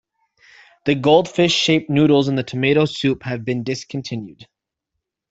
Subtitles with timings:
[0.85, 4.47] The Goldfish shaped noodles in the tomato soup have been discontinued.